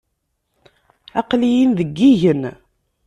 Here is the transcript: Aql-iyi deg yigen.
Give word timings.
Aql-iyi 1.19 1.63
deg 1.79 1.89
yigen. 2.11 2.41